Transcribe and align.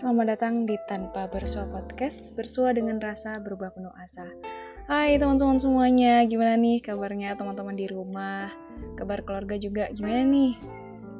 Selamat 0.00 0.32
datang 0.32 0.64
di 0.64 0.80
Tanpa 0.88 1.28
Bersua 1.28 1.68
Podcast, 1.68 2.32
bersua 2.32 2.72
dengan 2.72 2.96
rasa 3.04 3.36
berubah 3.36 3.68
penuh 3.68 3.92
asa. 4.00 4.24
Hai 4.88 5.20
teman-teman 5.20 5.60
semuanya, 5.60 6.24
gimana 6.24 6.56
nih 6.56 6.80
kabarnya 6.80 7.36
teman-teman 7.36 7.76
di 7.76 7.84
rumah? 7.84 8.48
Kabar 8.96 9.20
keluarga 9.20 9.60
juga 9.60 9.92
gimana 9.92 10.24
nih? 10.24 10.56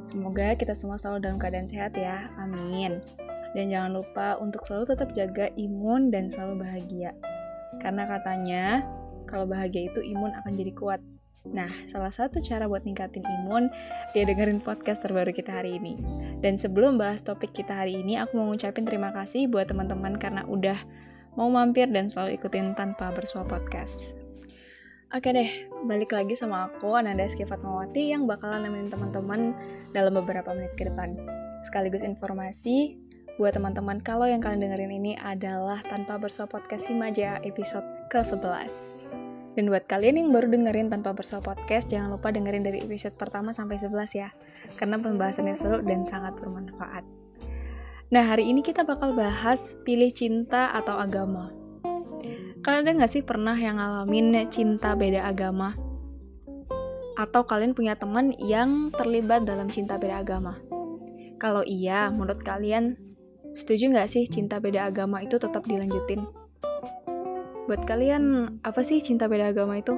Semoga 0.08 0.56
kita 0.56 0.72
semua 0.72 0.97
selalu 0.97 1.29
dalam 1.29 1.37
keadaan 1.37 1.69
sehat 1.69 1.93
ya, 1.93 2.33
amin. 2.40 3.04
Dan 3.53 3.69
jangan 3.69 4.01
lupa 4.01 4.40
untuk 4.40 4.65
selalu 4.65 4.97
tetap 4.97 5.12
jaga 5.12 5.53
imun 5.60 6.08
dan 6.08 6.33
selalu 6.33 6.65
bahagia. 6.65 7.12
Karena 7.85 8.08
katanya, 8.08 8.81
kalau 9.28 9.44
bahagia 9.44 9.92
itu 9.92 10.01
imun 10.01 10.33
akan 10.40 10.56
jadi 10.56 10.72
kuat. 10.72 11.04
Nah, 11.49 11.72
salah 11.88 12.13
satu 12.13 12.37
cara 12.45 12.69
buat 12.69 12.85
ningkatin 12.85 13.25
imun, 13.25 13.72
ya 14.13 14.29
dengerin 14.29 14.61
podcast 14.61 15.01
terbaru 15.01 15.33
kita 15.33 15.57
hari 15.57 15.81
ini. 15.81 15.97
Dan 16.45 16.61
sebelum 16.61 17.01
bahas 17.01 17.25
topik 17.25 17.57
kita 17.57 17.73
hari 17.73 18.05
ini, 18.05 18.21
aku 18.21 18.37
mau 18.37 18.53
ngucapin 18.53 18.85
terima 18.85 19.09
kasih 19.17 19.48
buat 19.48 19.65
teman-teman 19.65 20.21
karena 20.21 20.45
udah 20.45 20.77
mau 21.41 21.48
mampir 21.48 21.89
dan 21.89 22.12
selalu 22.12 22.37
ikutin 22.37 22.77
tanpa 22.77 23.09
bersua 23.17 23.48
podcast. 23.48 24.12
Oke 25.11 25.34
deh, 25.34 25.51
balik 25.91 26.15
lagi 26.15 26.39
sama 26.39 26.71
aku, 26.71 26.95
Ananda 26.95 27.27
Eski 27.27 27.43
Fatmawati, 27.43 28.15
yang 28.15 28.31
bakalan 28.31 28.62
nemenin 28.62 28.93
teman-teman 28.93 29.57
dalam 29.91 30.15
beberapa 30.15 30.55
menit 30.55 30.77
ke 30.79 30.87
depan. 30.87 31.19
Sekaligus 31.67 32.07
informasi, 32.07 32.95
buat 33.41 33.57
teman-teman 33.57 33.98
kalau 34.05 34.29
yang 34.29 34.39
kalian 34.39 34.62
dengerin 34.62 34.93
ini 34.93 35.12
adalah 35.19 35.83
Tanpa 35.83 36.20
Bersua 36.20 36.47
Podcast 36.47 36.87
Himaja 36.87 37.43
episode 37.43 37.89
ke-11. 38.12 39.30
Dan 39.59 39.67
buat 39.67 39.91
kalian 39.91 40.23
yang 40.23 40.29
baru 40.31 40.47
dengerin 40.47 40.95
tanpa 40.95 41.11
bersua 41.11 41.43
podcast, 41.43 41.91
jangan 41.91 42.15
lupa 42.15 42.31
dengerin 42.31 42.63
dari 42.63 42.87
episode 42.87 43.19
pertama 43.19 43.51
sampai 43.51 43.83
11 43.83 44.15
ya. 44.15 44.31
Karena 44.79 44.95
pembahasannya 45.03 45.59
seru 45.59 45.83
dan 45.83 46.07
sangat 46.07 46.39
bermanfaat. 46.39 47.03
Nah, 48.11 48.27
hari 48.27 48.51
ini 48.51 48.62
kita 48.62 48.87
bakal 48.87 49.15
bahas 49.15 49.79
pilih 49.83 50.11
cinta 50.11 50.70
atau 50.75 50.98
agama. 50.98 51.51
Kalian 52.61 52.83
ada 52.87 53.07
gak 53.07 53.12
sih 53.15 53.23
pernah 53.27 53.55
yang 53.55 53.79
ngalamin 53.79 54.47
cinta 54.51 54.95
beda 54.95 55.27
agama? 55.27 55.75
Atau 57.19 57.47
kalian 57.47 57.75
punya 57.75 57.98
teman 57.98 58.35
yang 58.39 58.91
terlibat 58.95 59.47
dalam 59.47 59.67
cinta 59.67 59.98
beda 59.98 60.23
agama? 60.23 60.59
Kalau 61.39 61.67
iya, 61.67 62.12
menurut 62.12 62.42
kalian 62.42 62.98
setuju 63.51 63.91
gak 63.95 64.11
sih 64.11 64.27
cinta 64.31 64.62
beda 64.62 64.87
agama 64.87 65.23
itu 65.23 65.39
tetap 65.39 65.67
dilanjutin? 65.67 66.39
Buat 67.71 67.87
kalian, 67.87 68.59
apa 68.67 68.83
sih 68.83 68.99
cinta 68.99 69.31
beda 69.31 69.55
agama 69.55 69.79
itu? 69.79 69.95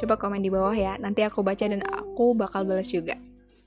Coba 0.00 0.16
komen 0.16 0.40
di 0.40 0.48
bawah 0.48 0.72
ya, 0.72 0.96
nanti 0.96 1.20
aku 1.20 1.44
baca 1.44 1.60
dan 1.60 1.84
aku 1.84 2.32
bakal 2.32 2.64
balas 2.64 2.88
juga. 2.88 3.20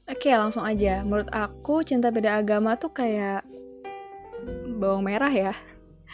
Oke, 0.10 0.34
langsung 0.34 0.66
aja. 0.66 1.06
Menurut 1.06 1.30
aku, 1.30 1.86
cinta 1.86 2.10
beda 2.10 2.42
agama 2.42 2.74
tuh 2.82 2.90
kayak 2.90 3.46
bawang 4.82 5.06
merah 5.06 5.30
ya. 5.30 5.54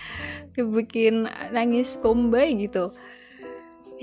Bikin 0.76 1.32
nangis 1.56 1.96
bombay 1.96 2.60
gitu. 2.60 2.92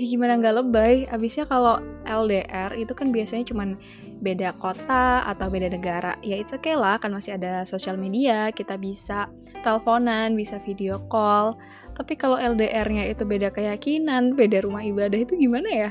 Ya 0.01 0.05
gimana 0.09 0.41
nggak 0.41 0.55
lebay, 0.57 1.05
abisnya 1.05 1.45
kalau 1.45 1.77
LDR 2.09 2.73
itu 2.73 2.97
kan 2.97 3.13
biasanya 3.13 3.45
cuman 3.45 3.77
beda 4.17 4.57
kota 4.57 5.29
atau 5.29 5.45
beda 5.45 5.69
negara. 5.69 6.17
Ya 6.25 6.41
it's 6.41 6.57
okay 6.57 6.73
lah, 6.73 6.97
kan 6.97 7.13
masih 7.13 7.37
ada 7.37 7.69
sosial 7.69 8.01
media, 8.01 8.49
kita 8.49 8.81
bisa 8.81 9.29
teleponan, 9.61 10.33
bisa 10.33 10.57
video 10.57 10.97
call, 11.05 11.53
tapi 12.01 12.17
kalau 12.17 12.33
LDR-nya 12.41 13.13
itu 13.13 13.29
beda 13.29 13.53
keyakinan, 13.53 14.33
beda 14.33 14.65
rumah 14.65 14.81
ibadah 14.81 15.21
itu 15.21 15.37
gimana 15.37 15.69
ya? 15.69 15.89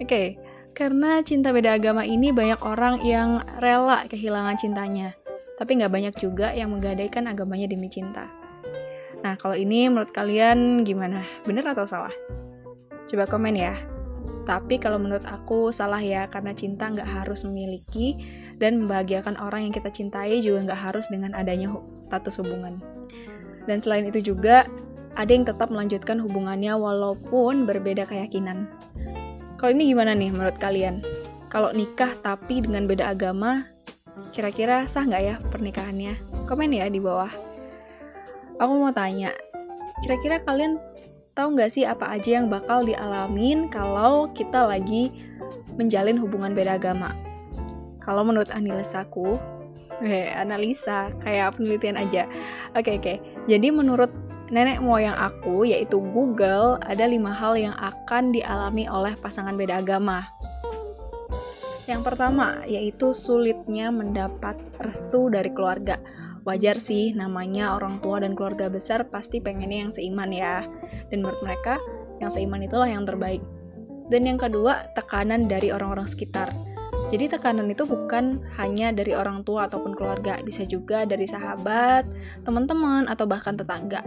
Oke, 0.00 0.08
okay, 0.08 0.26
karena 0.72 1.20
cinta 1.20 1.52
beda 1.52 1.76
agama 1.76 2.00
ini 2.00 2.32
banyak 2.32 2.56
orang 2.64 3.04
yang 3.04 3.44
rela 3.60 4.08
kehilangan 4.08 4.56
cintanya. 4.56 5.12
Tapi 5.60 5.76
nggak 5.76 5.92
banyak 5.92 6.14
juga 6.16 6.56
yang 6.56 6.72
menggadaikan 6.72 7.28
agamanya 7.28 7.68
demi 7.68 7.92
cinta. 7.92 8.32
Nah, 9.20 9.36
kalau 9.36 9.52
ini 9.52 9.84
menurut 9.92 10.16
kalian 10.16 10.80
gimana? 10.80 11.20
Bener 11.44 11.68
atau 11.68 11.84
salah? 11.84 12.16
Coba 13.04 13.28
komen 13.28 13.52
ya. 13.52 13.76
Tapi 14.48 14.80
kalau 14.80 14.96
menurut 14.96 15.28
aku 15.28 15.76
salah 15.76 16.00
ya, 16.00 16.24
karena 16.32 16.56
cinta 16.56 16.88
nggak 16.88 17.20
harus 17.20 17.44
memiliki 17.44 18.16
dan 18.56 18.80
membahagiakan 18.80 19.36
orang 19.36 19.68
yang 19.68 19.76
kita 19.76 19.92
cintai 19.92 20.40
juga 20.40 20.72
nggak 20.72 20.80
harus 20.88 21.04
dengan 21.12 21.36
adanya 21.36 21.76
status 21.92 22.40
hubungan. 22.40 22.80
Dan 23.66 23.82
selain 23.82 24.06
itu 24.06 24.22
juga, 24.32 24.64
ada 25.16 25.32
yang 25.32 25.48
tetap 25.48 25.72
melanjutkan 25.72 26.20
hubungannya 26.20 26.76
walaupun 26.76 27.64
berbeda 27.64 28.04
keyakinan. 28.04 28.68
Kalau 29.56 29.72
ini 29.72 29.96
gimana 29.96 30.12
nih 30.12 30.28
menurut 30.28 30.60
kalian? 30.60 31.00
Kalau 31.48 31.72
nikah 31.72 32.12
tapi 32.20 32.60
dengan 32.60 32.84
beda 32.84 33.16
agama, 33.16 33.64
kira-kira 34.36 34.84
sah 34.84 35.08
nggak 35.08 35.22
ya 35.24 35.34
pernikahannya? 35.48 36.20
Komen 36.44 36.76
ya 36.76 36.92
di 36.92 37.00
bawah. 37.00 37.32
Aku 38.60 38.72
mau 38.76 38.92
tanya, 38.92 39.32
kira-kira 40.04 40.44
kalian 40.44 40.76
tahu 41.32 41.56
nggak 41.56 41.72
sih 41.72 41.88
apa 41.88 42.12
aja 42.12 42.40
yang 42.40 42.52
bakal 42.52 42.84
dialamin 42.84 43.72
kalau 43.72 44.28
kita 44.36 44.68
lagi 44.68 45.12
menjalin 45.80 46.20
hubungan 46.20 46.52
beda 46.52 46.76
agama? 46.76 47.08
Kalau 48.04 48.20
menurut 48.20 48.52
analisaku, 48.52 49.40
eh 50.08 50.32
analisa 50.34 51.12
kayak 51.24 51.56
penelitian 51.56 51.96
aja. 51.96 52.28
Oke 52.76 52.92
okay, 52.92 52.94
oke. 52.96 53.04
Okay. 53.04 53.16
Jadi 53.46 53.68
menurut 53.72 54.10
nenek 54.50 54.78
moyang 54.82 55.16
aku, 55.18 55.66
yaitu 55.66 55.98
Google, 56.14 56.78
ada 56.82 57.04
lima 57.06 57.34
hal 57.34 57.58
yang 57.58 57.74
akan 57.74 58.30
dialami 58.30 58.86
oleh 58.86 59.14
pasangan 59.18 59.54
beda 59.58 59.82
agama. 59.82 60.26
Yang 61.86 62.02
pertama, 62.02 62.66
yaitu 62.66 63.14
sulitnya 63.14 63.94
mendapat 63.94 64.58
restu 64.82 65.30
dari 65.30 65.54
keluarga. 65.54 66.02
Wajar 66.42 66.78
sih, 66.78 67.14
namanya 67.14 67.74
orang 67.74 68.02
tua 68.02 68.22
dan 68.22 68.34
keluarga 68.34 68.70
besar 68.70 69.06
pasti 69.10 69.38
pengennya 69.38 69.86
yang 69.86 69.92
seiman 69.94 70.30
ya. 70.34 70.66
Dan 71.10 71.22
menurut 71.22 71.42
mereka, 71.42 71.78
yang 72.18 72.30
seiman 72.30 72.66
itulah 72.66 72.90
yang 72.90 73.06
terbaik. 73.06 73.42
Dan 74.10 74.26
yang 74.26 74.38
kedua, 74.38 74.90
tekanan 74.94 75.50
dari 75.50 75.74
orang-orang 75.74 76.06
sekitar. 76.06 76.50
Jadi 77.06 77.30
tekanan 77.30 77.70
itu 77.70 77.86
bukan 77.86 78.42
hanya 78.58 78.90
dari 78.90 79.14
orang 79.14 79.46
tua 79.46 79.70
ataupun 79.70 79.94
keluarga, 79.94 80.42
bisa 80.42 80.66
juga 80.66 81.06
dari 81.06 81.22
sahabat, 81.22 82.02
teman-teman, 82.42 83.06
atau 83.06 83.30
bahkan 83.30 83.54
tetangga. 83.54 84.02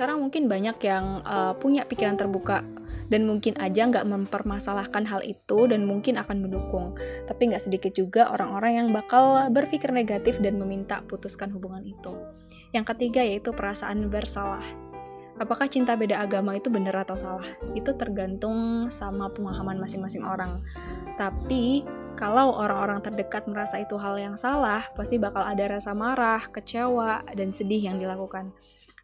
Sekarang 0.00 0.22
mungkin 0.24 0.48
banyak 0.48 0.80
yang 0.80 1.20
uh, 1.28 1.52
punya 1.60 1.84
pikiran 1.84 2.16
terbuka 2.16 2.64
dan 3.12 3.28
mungkin 3.28 3.52
aja 3.60 3.84
nggak 3.84 4.06
mempermasalahkan 4.08 5.04
hal 5.04 5.20
itu 5.20 5.68
dan 5.68 5.84
mungkin 5.84 6.16
akan 6.16 6.40
mendukung. 6.40 6.96
Tapi 7.28 7.52
nggak 7.52 7.68
sedikit 7.68 7.92
juga 7.92 8.32
orang-orang 8.32 8.80
yang 8.80 8.88
bakal 8.96 9.52
berpikir 9.52 9.92
negatif 9.92 10.40
dan 10.40 10.56
meminta 10.56 11.04
putuskan 11.04 11.52
hubungan 11.52 11.84
itu. 11.84 12.16
Yang 12.72 12.96
ketiga 12.96 13.20
yaitu 13.26 13.52
perasaan 13.52 14.08
bersalah. 14.08 14.89
Apakah 15.40 15.72
cinta 15.72 15.96
beda 15.96 16.20
agama 16.20 16.52
itu 16.52 16.68
benar 16.68 17.00
atau 17.00 17.16
salah? 17.16 17.48
Itu 17.72 17.96
tergantung 17.96 18.92
sama 18.92 19.32
pemahaman 19.32 19.80
masing-masing 19.80 20.20
orang. 20.20 20.60
Tapi 21.16 21.80
kalau 22.20 22.52
orang-orang 22.60 23.00
terdekat 23.00 23.48
merasa 23.48 23.80
itu 23.80 23.96
hal 23.96 24.20
yang 24.20 24.36
salah, 24.36 24.84
pasti 24.92 25.16
bakal 25.16 25.40
ada 25.40 25.80
rasa 25.80 25.96
marah, 25.96 26.44
kecewa, 26.52 27.24
dan 27.32 27.56
sedih 27.56 27.88
yang 27.88 27.96
dilakukan 27.96 28.52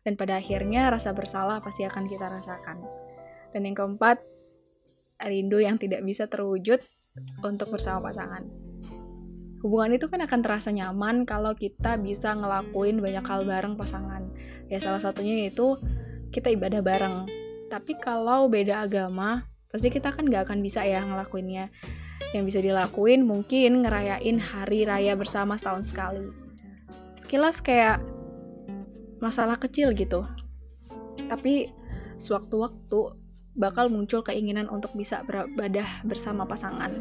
dan 0.06 0.14
pada 0.14 0.38
akhirnya 0.38 0.86
rasa 0.86 1.10
bersalah 1.10 1.58
pasti 1.58 1.82
akan 1.82 2.06
kita 2.06 2.30
rasakan. 2.30 2.78
Dan 3.50 3.66
yang 3.66 3.74
keempat, 3.74 4.22
rindu 5.18 5.58
yang 5.58 5.82
tidak 5.82 6.06
bisa 6.06 6.30
terwujud 6.30 6.78
untuk 7.42 7.74
bersama 7.74 8.14
pasangan. 8.14 8.46
Hubungan 9.66 9.98
itu 9.98 10.06
kan 10.06 10.22
akan 10.22 10.40
terasa 10.46 10.70
nyaman 10.70 11.26
kalau 11.26 11.58
kita 11.58 11.98
bisa 11.98 12.38
ngelakuin 12.38 13.02
banyak 13.02 13.26
hal 13.26 13.42
bareng 13.42 13.74
pasangan. 13.74 14.30
Ya 14.70 14.78
salah 14.78 15.02
satunya 15.02 15.42
yaitu 15.42 15.74
kita 16.30 16.52
ibadah 16.52 16.80
bareng. 16.82 17.16
Tapi 17.66 17.98
kalau 17.98 18.46
beda 18.46 18.86
agama, 18.86 19.50
pasti 19.70 19.90
kita 19.90 20.14
kan 20.14 20.30
gak 20.30 20.50
akan 20.50 20.62
bisa 20.62 20.86
ya 20.86 21.02
ngelakuinnya. 21.02 21.70
Yang 22.34 22.44
bisa 22.52 22.58
dilakuin 22.62 23.22
mungkin 23.22 23.86
ngerayain 23.86 24.38
hari 24.38 24.86
raya 24.86 25.14
bersama 25.14 25.58
setahun 25.58 25.90
sekali. 25.90 26.26
Sekilas 27.18 27.62
kayak 27.62 28.02
masalah 29.18 29.56
kecil 29.58 29.94
gitu. 29.94 30.26
Tapi 31.26 31.70
sewaktu-waktu 32.20 33.00
bakal 33.56 33.88
muncul 33.88 34.20
keinginan 34.20 34.68
untuk 34.68 34.92
bisa 34.92 35.24
beribadah 35.24 35.88
bersama 36.04 36.44
pasangan 36.44 36.92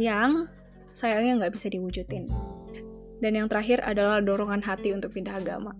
yang 0.00 0.48
sayangnya 0.96 1.44
nggak 1.44 1.54
bisa 1.54 1.68
diwujudin. 1.68 2.26
Dan 3.20 3.36
yang 3.36 3.52
terakhir 3.52 3.84
adalah 3.84 4.24
dorongan 4.24 4.64
hati 4.64 4.96
untuk 4.96 5.12
pindah 5.12 5.36
agama. 5.36 5.76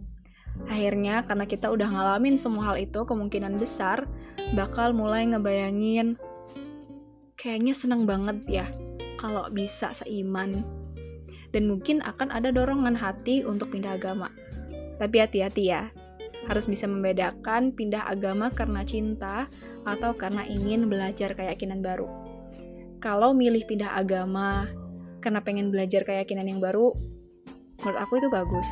Akhirnya, 0.70 1.26
karena 1.26 1.50
kita 1.50 1.67
udah 1.67 1.90
ngalamin 1.90 2.38
semua 2.38 2.72
hal 2.72 2.76
itu, 2.78 3.02
kemungkinan 3.02 3.58
besar 3.58 4.06
bakal 4.55 4.94
mulai 4.94 5.26
ngebayangin 5.26 6.14
kayaknya 7.34 7.72
seneng 7.72 8.05
banget 8.05 8.38
ya 8.46 8.67
kalau 9.19 9.50
bisa 9.50 9.90
seiman. 9.90 10.62
Dan 11.50 11.67
mungkin 11.67 11.99
akan 12.06 12.31
ada 12.31 12.55
dorongan 12.55 12.94
hati 12.94 13.43
untuk 13.43 13.75
pindah 13.75 13.99
agama. 13.99 14.31
Tapi 15.02 15.17
hati-hati 15.19 15.75
ya, 15.75 15.90
harus 16.46 16.70
bisa 16.70 16.87
membedakan 16.87 17.75
pindah 17.75 18.06
agama 18.06 18.55
karena 18.55 18.87
cinta 18.87 19.50
atau 19.82 20.14
karena 20.14 20.46
ingin 20.46 20.87
belajar 20.87 21.34
keyakinan 21.34 21.82
baru. 21.82 22.06
Kalau 23.02 23.34
milih 23.34 23.67
pindah 23.67 23.99
agama 23.99 24.70
karena 25.19 25.43
pengen 25.43 25.75
belajar 25.75 26.06
keyakinan 26.06 26.46
yang 26.46 26.61
baru, 26.62 26.94
menurut 27.82 27.99
aku 27.99 28.22
itu 28.22 28.28
bagus. 28.31 28.69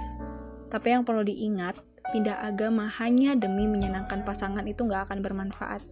Tapi 0.68 0.92
yang 0.92 1.02
perlu 1.02 1.24
diingat, 1.24 1.80
pindah 2.10 2.40
agama 2.40 2.88
hanya 3.00 3.36
demi 3.36 3.68
menyenangkan 3.68 4.24
pasangan 4.24 4.64
itu 4.64 4.84
nggak 4.84 5.10
akan 5.10 5.20
bermanfaat. 5.20 5.84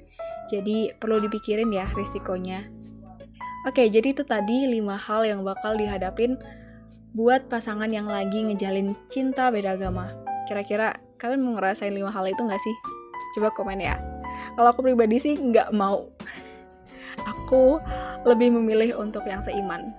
Jadi 0.46 0.94
perlu 0.96 1.18
dipikirin 1.20 1.68
ya 1.74 1.84
risikonya. 1.92 2.64
Oke, 3.66 3.90
jadi 3.90 4.14
itu 4.14 4.22
tadi 4.22 4.70
5 4.78 4.94
hal 4.94 5.22
yang 5.26 5.40
bakal 5.42 5.74
dihadapin 5.74 6.38
buat 7.10 7.50
pasangan 7.50 7.90
yang 7.90 8.06
lagi 8.06 8.46
ngejalin 8.46 8.94
cinta 9.10 9.50
beda 9.50 9.74
agama. 9.74 10.14
Kira-kira 10.46 10.94
kalian 11.18 11.42
mau 11.42 11.58
ngerasain 11.58 11.90
5 11.90 12.14
hal 12.14 12.24
itu 12.30 12.40
nggak 12.46 12.62
sih? 12.62 12.76
Coba 13.34 13.50
komen 13.50 13.82
ya. 13.82 13.98
Kalau 14.54 14.70
aku 14.70 14.86
pribadi 14.86 15.18
sih 15.18 15.34
nggak 15.34 15.74
mau. 15.74 16.06
Aku 17.26 17.82
lebih 18.22 18.54
memilih 18.54 18.94
untuk 19.02 19.26
yang 19.26 19.42
seiman. 19.42 19.90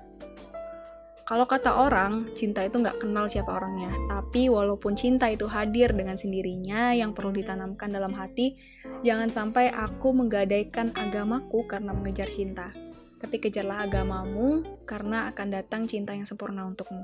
Kalau 1.27 1.43
kata 1.43 1.75
orang, 1.83 2.31
cinta 2.39 2.63
itu 2.63 2.79
nggak 2.79 3.03
kenal 3.03 3.27
siapa 3.27 3.51
orangnya. 3.51 3.91
Tapi 4.07 4.47
walaupun 4.47 4.95
cinta 4.95 5.27
itu 5.27 5.43
hadir 5.43 5.91
dengan 5.91 6.15
sendirinya, 6.15 6.95
yang 6.95 7.11
perlu 7.11 7.35
ditanamkan 7.35 7.91
dalam 7.91 8.15
hati, 8.15 8.55
jangan 9.03 9.27
sampai 9.27 9.67
aku 9.67 10.15
menggadaikan 10.15 10.95
agamaku 10.95 11.67
karena 11.67 11.91
mengejar 11.91 12.31
cinta. 12.31 12.71
Tapi 13.19 13.43
kejarlah 13.43 13.91
agamamu 13.91 14.63
karena 14.87 15.27
akan 15.27 15.47
datang 15.51 15.83
cinta 15.83 16.15
yang 16.15 16.23
sempurna 16.23 16.63
untukmu. 16.63 17.03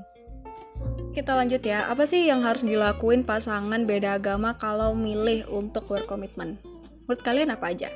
Kita 1.12 1.36
lanjut 1.36 1.60
ya, 1.60 1.84
apa 1.92 2.08
sih 2.08 2.24
yang 2.24 2.40
harus 2.48 2.64
dilakuin 2.64 3.28
pasangan 3.28 3.84
beda 3.84 4.16
agama 4.16 4.56
kalau 4.56 4.96
milih 4.96 5.44
untuk 5.52 5.84
berkomitmen? 5.84 6.56
Menurut 7.04 7.20
kalian 7.20 7.52
apa 7.52 7.76
aja? 7.76 7.92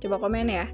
Coba 0.00 0.24
komen 0.24 0.48
ya. 0.48 0.72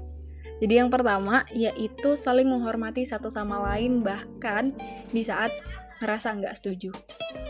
Jadi 0.63 0.79
yang 0.79 0.87
pertama 0.87 1.43
yaitu 1.51 2.15
saling 2.15 2.47
menghormati 2.47 3.03
satu 3.03 3.27
sama 3.27 3.59
lain 3.67 3.99
bahkan 3.99 4.71
di 5.11 5.19
saat 5.19 5.51
ngerasa 5.99 6.39
nggak 6.39 6.55
setuju. 6.55 6.95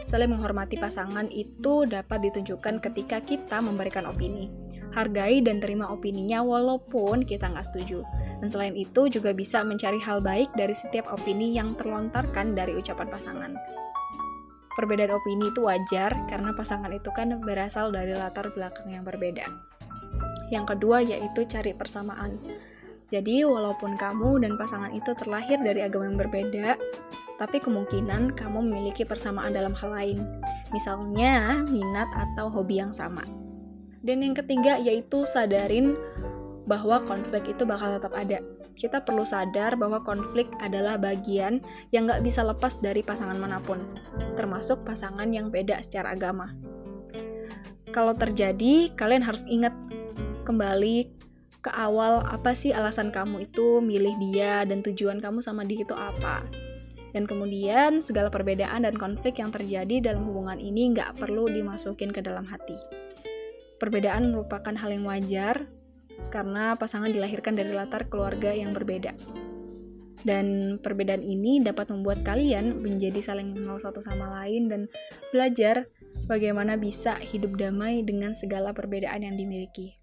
Saling 0.10 0.34
menghormati 0.34 0.82
pasangan 0.82 1.30
itu 1.30 1.86
dapat 1.86 2.26
ditunjukkan 2.26 2.82
ketika 2.82 3.22
kita 3.22 3.62
memberikan 3.62 4.10
opini. 4.10 4.50
Hargai 4.98 5.46
dan 5.46 5.62
terima 5.62 5.94
opininya 5.94 6.42
walaupun 6.42 7.22
kita 7.22 7.54
nggak 7.54 7.70
setuju. 7.70 8.02
Dan 8.42 8.50
selain 8.50 8.74
itu 8.74 9.06
juga 9.14 9.30
bisa 9.30 9.62
mencari 9.62 10.02
hal 10.02 10.18
baik 10.18 10.50
dari 10.58 10.74
setiap 10.74 11.06
opini 11.14 11.54
yang 11.54 11.78
terlontarkan 11.78 12.58
dari 12.58 12.74
ucapan 12.74 13.14
pasangan. 13.14 13.54
Perbedaan 14.74 15.14
opini 15.14 15.54
itu 15.54 15.62
wajar 15.70 16.18
karena 16.34 16.50
pasangan 16.58 16.90
itu 16.90 17.14
kan 17.14 17.30
berasal 17.46 17.94
dari 17.94 18.18
latar 18.18 18.50
belakang 18.58 18.90
yang 18.90 19.06
berbeda. 19.06 19.46
Yang 20.50 20.66
kedua 20.66 21.06
yaitu 21.06 21.46
cari 21.46 21.78
persamaan. 21.78 22.42
Jadi, 23.14 23.46
walaupun 23.46 23.94
kamu 23.94 24.42
dan 24.42 24.58
pasangan 24.58 24.90
itu 24.90 25.14
terlahir 25.14 25.62
dari 25.62 25.86
agama 25.86 26.10
yang 26.10 26.18
berbeda, 26.18 26.82
tapi 27.38 27.62
kemungkinan 27.62 28.34
kamu 28.34 28.66
memiliki 28.66 29.06
persamaan 29.06 29.54
dalam 29.54 29.78
hal 29.78 29.94
lain, 29.94 30.18
misalnya 30.74 31.62
minat 31.70 32.10
atau 32.10 32.50
hobi 32.50 32.82
yang 32.82 32.90
sama. 32.90 33.22
Dan 34.02 34.26
yang 34.26 34.34
ketiga 34.34 34.82
yaitu 34.82 35.30
sadarin 35.30 35.94
bahwa 36.66 37.06
konflik 37.06 37.54
itu 37.54 37.70
bakal 37.70 37.94
tetap 37.94 38.18
ada. 38.18 38.42
Kita 38.74 39.06
perlu 39.06 39.22
sadar 39.22 39.78
bahwa 39.78 40.02
konflik 40.02 40.50
adalah 40.58 40.98
bagian 40.98 41.62
yang 41.94 42.10
gak 42.10 42.26
bisa 42.26 42.42
lepas 42.42 42.82
dari 42.82 43.06
pasangan 43.06 43.38
mana 43.38 43.62
pun, 43.62 43.78
termasuk 44.34 44.82
pasangan 44.82 45.30
yang 45.30 45.54
beda 45.54 45.78
secara 45.86 46.18
agama. 46.18 46.50
Kalau 47.94 48.18
terjadi, 48.18 48.90
kalian 48.98 49.22
harus 49.22 49.46
ingat 49.46 49.78
kembali 50.50 51.23
ke 51.64 51.72
awal 51.72 52.20
apa 52.28 52.52
sih 52.52 52.76
alasan 52.76 53.08
kamu 53.08 53.48
itu 53.48 53.80
milih 53.80 54.20
dia 54.20 54.68
dan 54.68 54.84
tujuan 54.84 55.24
kamu 55.24 55.40
sama 55.40 55.64
dia 55.64 55.88
itu 55.88 55.96
apa. 55.96 56.44
Dan 57.16 57.24
kemudian 57.24 58.04
segala 58.04 58.28
perbedaan 58.28 58.84
dan 58.84 59.00
konflik 59.00 59.40
yang 59.40 59.54
terjadi 59.54 60.12
dalam 60.12 60.28
hubungan 60.28 60.60
ini 60.60 60.92
nggak 60.92 61.16
perlu 61.16 61.48
dimasukin 61.48 62.12
ke 62.12 62.20
dalam 62.20 62.44
hati. 62.44 62.76
Perbedaan 63.80 64.36
merupakan 64.36 64.76
hal 64.76 64.92
yang 64.92 65.08
wajar 65.08 65.72
karena 66.34 66.76
pasangan 66.76 67.14
dilahirkan 67.14 67.56
dari 67.56 67.72
latar 67.72 68.12
keluarga 68.12 68.52
yang 68.52 68.76
berbeda. 68.76 69.16
Dan 70.24 70.80
perbedaan 70.80 71.24
ini 71.24 71.64
dapat 71.64 71.92
membuat 71.92 72.24
kalian 72.28 72.80
menjadi 72.80 73.20
saling 73.24 73.56
mengenal 73.56 73.80
satu 73.80 74.00
sama 74.00 74.32
lain 74.42 74.72
dan 74.72 74.82
belajar 75.36 75.88
bagaimana 76.28 76.80
bisa 76.80 77.16
hidup 77.20 77.60
damai 77.60 78.04
dengan 78.08 78.32
segala 78.32 78.72
perbedaan 78.72 79.24
yang 79.24 79.36
dimiliki. 79.36 80.03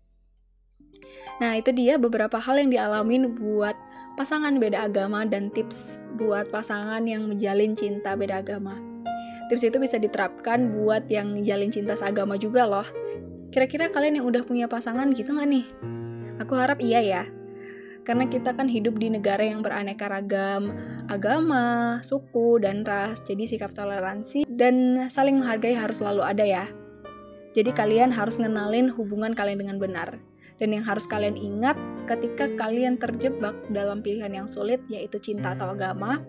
Nah, 1.40 1.56
itu 1.56 1.72
dia 1.72 1.96
beberapa 1.96 2.36
hal 2.36 2.60
yang 2.60 2.68
dialamin 2.68 3.32
buat 3.32 3.72
pasangan 4.20 4.60
beda 4.60 4.92
agama 4.92 5.24
dan 5.24 5.48
tips 5.48 5.96
buat 6.20 6.52
pasangan 6.52 7.00
yang 7.08 7.24
menjalin 7.32 7.72
cinta 7.72 8.12
beda 8.12 8.44
agama. 8.44 8.76
Tips 9.48 9.64
itu 9.64 9.80
bisa 9.80 9.96
diterapkan 9.96 10.68
buat 10.76 11.08
yang 11.08 11.40
jalin 11.40 11.72
cinta 11.72 11.96
seagama 11.96 12.36
juga 12.36 12.68
loh. 12.68 12.84
Kira-kira 13.50 13.88
kalian 13.88 14.20
yang 14.20 14.26
udah 14.28 14.44
punya 14.44 14.68
pasangan 14.68 15.10
gitu 15.16 15.32
nggak 15.32 15.48
nih? 15.48 15.66
Aku 16.44 16.54
harap 16.54 16.78
iya 16.78 17.00
ya. 17.00 17.24
Karena 18.04 18.28
kita 18.28 18.52
kan 18.52 18.68
hidup 18.68 19.00
di 19.00 19.08
negara 19.08 19.40
yang 19.40 19.64
beraneka 19.64 20.12
ragam, 20.12 20.76
agama, 21.08 21.98
suku, 22.04 22.60
dan 22.60 22.84
ras. 22.84 23.24
Jadi 23.24 23.48
sikap 23.48 23.72
toleransi 23.72 24.44
dan 24.44 25.08
saling 25.08 25.40
menghargai 25.40 25.74
harus 25.74 26.04
selalu 26.04 26.22
ada 26.22 26.44
ya. 26.44 26.64
Jadi 27.56 27.74
kalian 27.74 28.14
harus 28.14 28.38
ngenalin 28.38 28.92
hubungan 28.92 29.34
kalian 29.34 29.66
dengan 29.66 29.82
benar. 29.82 30.29
Dan 30.60 30.76
yang 30.76 30.84
harus 30.84 31.08
kalian 31.08 31.40
ingat 31.40 31.80
ketika 32.04 32.52
kalian 32.60 33.00
terjebak 33.00 33.56
dalam 33.72 34.04
pilihan 34.04 34.44
yang 34.44 34.46
sulit 34.46 34.84
yaitu 34.92 35.16
cinta 35.16 35.56
atau 35.56 35.72
agama, 35.72 36.20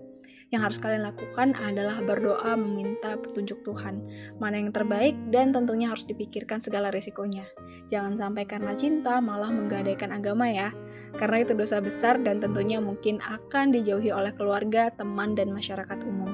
yang 0.52 0.68
harus 0.68 0.84
kalian 0.84 1.08
lakukan 1.08 1.56
adalah 1.56 2.04
berdoa 2.04 2.60
meminta 2.60 3.16
petunjuk 3.16 3.64
Tuhan, 3.64 4.04
mana 4.36 4.60
yang 4.60 4.76
terbaik 4.76 5.16
dan 5.32 5.56
tentunya 5.56 5.88
harus 5.88 6.04
dipikirkan 6.04 6.60
segala 6.60 6.92
risikonya. 6.92 7.48
Jangan 7.88 8.20
sampai 8.20 8.44
karena 8.44 8.76
cinta 8.76 9.24
malah 9.24 9.48
menggadaikan 9.48 10.12
agama 10.12 10.52
ya, 10.52 10.76
karena 11.16 11.48
itu 11.48 11.56
dosa 11.56 11.80
besar 11.80 12.20
dan 12.20 12.44
tentunya 12.44 12.84
mungkin 12.84 13.24
akan 13.24 13.72
dijauhi 13.72 14.12
oleh 14.12 14.36
keluarga, 14.36 14.92
teman, 14.92 15.40
dan 15.40 15.56
masyarakat 15.56 16.04
umum. 16.04 16.31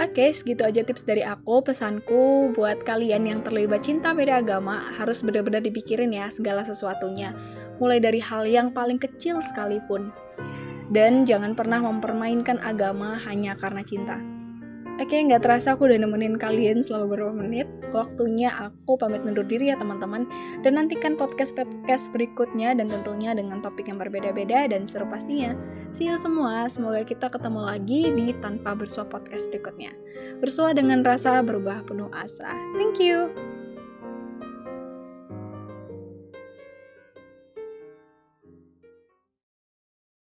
Oke, 0.00 0.24
okay, 0.24 0.30
segitu 0.32 0.64
aja 0.64 0.80
tips 0.80 1.04
dari 1.04 1.20
aku. 1.20 1.60
Pesanku 1.60 2.48
buat 2.56 2.80
kalian 2.80 3.28
yang 3.28 3.40
terlibat 3.44 3.84
cinta 3.84 4.16
beda 4.16 4.40
agama 4.40 4.80
harus 4.96 5.20
benar-benar 5.20 5.60
dipikirin 5.60 6.16
ya 6.16 6.32
segala 6.32 6.64
sesuatunya. 6.64 7.36
Mulai 7.76 8.00
dari 8.00 8.16
hal 8.16 8.48
yang 8.48 8.72
paling 8.72 8.96
kecil 8.96 9.44
sekalipun. 9.44 10.08
Dan 10.88 11.28
jangan 11.28 11.52
pernah 11.52 11.84
mempermainkan 11.84 12.56
agama 12.64 13.20
hanya 13.28 13.52
karena 13.52 13.84
cinta. 13.84 14.16
Oke, 14.96 15.20
nggak 15.20 15.44
terasa 15.44 15.76
aku 15.76 15.84
udah 15.84 16.00
nemenin 16.00 16.40
kalian 16.40 16.80
selama 16.80 17.12
beberapa 17.12 17.36
menit. 17.36 17.68
Waktunya 17.92 18.48
aku 18.50 18.96
pamit 18.96 19.22
mundur 19.22 19.44
diri 19.44 19.70
ya 19.70 19.76
teman-teman. 19.76 20.24
Dan 20.64 20.80
nantikan 20.80 21.14
podcast-podcast 21.14 22.10
berikutnya 22.10 22.72
dan 22.72 22.88
tentunya 22.88 23.36
dengan 23.36 23.60
topik 23.60 23.86
yang 23.86 24.00
berbeda-beda 24.00 24.66
dan 24.66 24.88
seru 24.88 25.04
pastinya. 25.06 25.52
See 25.92 26.08
you 26.08 26.16
semua, 26.16 26.66
semoga 26.72 27.04
kita 27.04 27.28
ketemu 27.28 27.60
lagi 27.68 28.08
di 28.16 28.32
Tanpa 28.40 28.72
Bersua 28.72 29.04
Podcast 29.04 29.52
berikutnya. 29.52 29.92
Bersua 30.40 30.72
dengan 30.72 31.04
rasa 31.04 31.44
berubah 31.44 31.84
penuh 31.84 32.08
asa. 32.16 32.48
Thank 32.80 32.96
you! 32.96 33.51